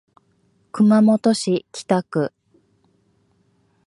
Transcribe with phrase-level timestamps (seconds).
[0.71, 2.33] 熊本市北区